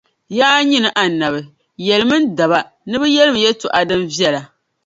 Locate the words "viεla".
4.13-4.41